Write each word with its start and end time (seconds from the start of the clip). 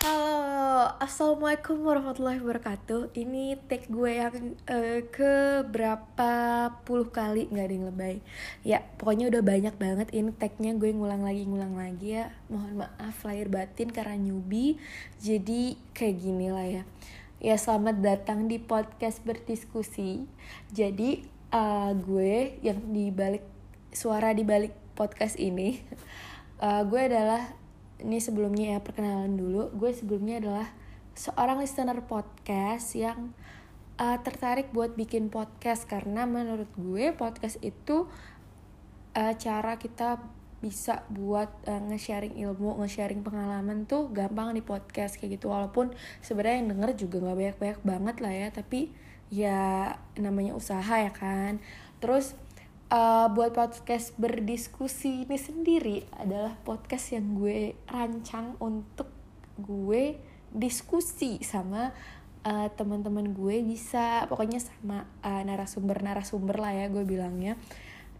Halo, 0.00 0.96
assalamualaikum 0.96 1.84
warahmatullahi 1.84 2.40
wabarakatuh. 2.40 3.12
Ini 3.12 3.60
take 3.68 3.92
gue 3.92 4.16
yang 4.16 4.56
uh, 4.64 5.04
ke 5.12 5.60
berapa 5.68 6.32
puluh 6.88 7.12
kali 7.12 7.52
nggak 7.52 7.66
ada 7.68 7.74
yang 7.76 7.86
lebay. 7.92 8.16
Ya, 8.64 8.80
pokoknya 8.96 9.28
udah 9.28 9.44
banyak 9.44 9.76
banget. 9.76 10.08
Ini 10.08 10.32
tagnya 10.40 10.72
gue 10.72 10.88
ngulang 10.88 11.20
lagi, 11.20 11.44
ngulang 11.44 11.76
lagi 11.76 12.16
ya. 12.16 12.32
Mohon 12.48 12.88
maaf 12.88 13.20
lahir 13.28 13.52
batin 13.52 13.92
karena 13.92 14.16
newbie. 14.16 14.80
Jadi 15.20 15.76
kayak 15.92 16.16
gini 16.16 16.48
lah 16.48 16.64
ya. 16.64 16.82
Ya 17.36 17.60
selamat 17.60 18.00
datang 18.00 18.48
di 18.48 18.56
podcast 18.56 19.20
berdiskusi. 19.20 20.24
Jadi 20.72 21.28
uh, 21.52 21.92
gue 21.92 22.56
yang 22.64 22.80
dibalik 22.88 23.44
suara 23.92 24.32
di 24.32 24.48
balik 24.48 24.72
podcast 24.96 25.36
ini, 25.36 25.76
uh, 26.64 26.80
gue 26.88 27.00
adalah 27.04 27.59
ini 28.02 28.18
sebelumnya 28.18 28.76
ya 28.76 28.78
perkenalan 28.80 29.36
dulu. 29.36 29.72
Gue 29.76 29.92
sebelumnya 29.92 30.40
adalah 30.40 30.68
seorang 31.14 31.60
listener 31.60 32.00
podcast 32.06 32.96
yang 32.96 33.32
uh, 34.00 34.18
tertarik 34.24 34.72
buat 34.72 34.96
bikin 34.96 35.28
podcast. 35.28 35.84
Karena 35.86 36.24
menurut 36.24 36.68
gue 36.76 37.12
podcast 37.12 37.60
itu 37.60 38.08
uh, 39.16 39.34
cara 39.36 39.76
kita 39.76 40.20
bisa 40.60 41.08
buat 41.08 41.48
uh, 41.64 41.80
nge-sharing 41.88 42.36
ilmu, 42.36 42.76
nge-sharing 42.84 43.24
pengalaman 43.24 43.88
tuh 43.88 44.12
gampang 44.12 44.52
di 44.52 44.60
podcast 44.60 45.16
kayak 45.16 45.40
gitu. 45.40 45.48
Walaupun 45.48 45.96
sebenarnya 46.20 46.56
yang 46.64 46.68
denger 46.76 46.90
juga 47.08 47.16
nggak 47.24 47.36
banyak-banyak 47.36 47.80
banget 47.84 48.16
lah 48.20 48.32
ya. 48.32 48.48
Tapi 48.52 48.80
ya 49.30 49.60
namanya 50.20 50.52
usaha 50.52 50.94
ya 51.00 51.12
kan. 51.12 51.60
Terus 52.00 52.36
uh, 52.90 53.26
buat 53.30 53.54
podcast 53.54 54.12
berdiskusi 54.18 55.24
ini 55.24 55.38
sendiri 55.38 56.04
adalah 56.18 56.58
podcast 56.66 57.14
yang 57.14 57.38
gue 57.38 57.78
rancang 57.86 58.58
untuk 58.58 59.08
gue 59.56 60.18
diskusi 60.50 61.38
sama 61.46 61.94
uh, 62.42 62.68
teman-teman 62.74 63.30
gue 63.30 63.62
bisa 63.62 64.26
pokoknya 64.26 64.58
sama 64.58 65.06
uh, 65.22 65.42
narasumber-narasumber 65.46 66.58
lah 66.58 66.72
ya 66.74 66.86
gue 66.90 67.06
bilangnya 67.06 67.54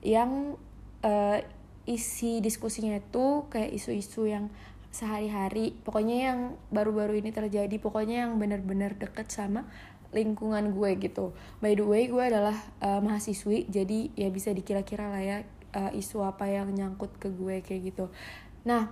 yang 0.00 0.56
uh, 1.02 1.38
isi 1.84 2.38
diskusinya 2.38 2.96
itu 2.96 3.50
kayak 3.50 3.74
isu-isu 3.74 4.30
yang 4.30 4.48
sehari-hari 4.90 5.74
pokoknya 5.86 6.16
yang 6.30 6.38
baru-baru 6.70 7.22
ini 7.22 7.30
terjadi 7.30 7.78
pokoknya 7.78 8.26
yang 8.26 8.42
benar-benar 8.42 8.98
deket 8.98 9.30
sama 9.30 9.66
lingkungan 10.10 10.74
gue 10.74 10.90
gitu. 10.98 11.32
By 11.62 11.78
the 11.78 11.86
way 11.86 12.10
gue 12.10 12.22
adalah 12.22 12.56
uh, 12.82 12.98
mahasiswi 12.98 13.70
jadi 13.70 14.10
ya 14.18 14.28
bisa 14.30 14.50
dikira-kira 14.50 15.06
lah 15.06 15.22
ya 15.22 15.38
uh, 15.74 15.90
isu 15.94 16.22
apa 16.26 16.50
yang 16.50 16.70
nyangkut 16.74 17.14
ke 17.18 17.30
gue 17.30 17.62
kayak 17.62 17.94
gitu. 17.94 18.10
Nah 18.66 18.90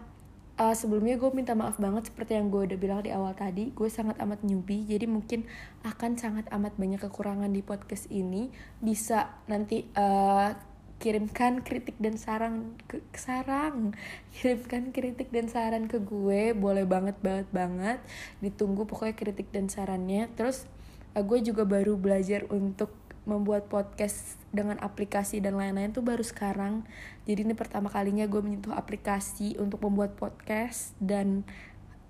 uh, 0.59 0.75
sebelumnya 0.75 1.19
gue 1.19 1.31
minta 1.35 1.55
maaf 1.55 1.79
banget 1.79 2.11
seperti 2.11 2.35
yang 2.39 2.51
gue 2.51 2.67
udah 2.71 2.79
bilang 2.79 3.01
di 3.03 3.15
awal 3.15 3.35
tadi 3.35 3.71
gue 3.71 3.89
sangat 3.91 4.19
amat 4.23 4.43
newbie 4.43 4.87
jadi 4.87 5.07
mungkin 5.07 5.47
akan 5.87 6.19
sangat 6.19 6.51
amat 6.51 6.75
banyak 6.79 7.03
kekurangan 7.03 7.51
di 7.51 7.63
podcast 7.63 8.11
ini. 8.11 8.51
Bisa 8.83 9.43
nanti 9.47 9.87
uh, 9.99 10.55
kirimkan 10.99 11.63
kritik 11.63 11.95
dan 12.03 12.19
saran 12.19 12.75
ke 12.91 12.99
sarang. 13.15 13.95
Kirimkan 14.35 14.91
kritik 14.91 15.31
dan 15.31 15.47
saran 15.47 15.87
ke 15.87 16.03
gue 16.03 16.53
boleh 16.59 16.83
banget 16.85 17.15
banget 17.23 17.47
banget. 17.55 17.99
Ditunggu 18.43 18.85
pokoknya 18.85 19.15
kritik 19.15 19.49
dan 19.55 19.71
sarannya. 19.71 20.27
Terus 20.35 20.67
uh, 21.15 21.23
gue 21.23 21.39
juga 21.41 21.63
baru 21.69 21.95
belajar 21.97 22.45
untuk 22.51 22.93
membuat 23.29 23.69
podcast 23.69 24.41
dengan 24.49 24.81
aplikasi 24.81 25.45
dan 25.45 25.61
lain-lain 25.61 25.93
tuh 25.93 26.01
baru 26.01 26.25
sekarang. 26.25 26.89
Jadi 27.29 27.45
ini 27.45 27.53
pertama 27.53 27.93
kalinya 27.93 28.25
gue 28.25 28.41
menyentuh 28.41 28.73
aplikasi 28.73 29.61
untuk 29.61 29.85
membuat 29.85 30.17
podcast 30.17 30.97
dan 30.97 31.45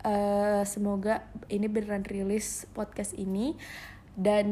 uh, 0.07 0.63
semoga 0.63 1.27
ini 1.51 1.67
beneran 1.67 2.07
rilis 2.07 2.71
podcast 2.71 3.19
ini. 3.19 3.59
Dan 4.15 4.47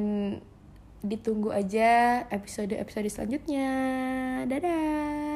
ditunggu 1.06 1.54
aja 1.54 2.22
episode-episode 2.34 3.06
selanjutnya. 3.14 3.70
Dadah 4.50 5.35